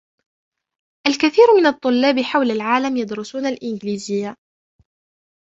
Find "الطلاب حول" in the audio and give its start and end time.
1.65-2.51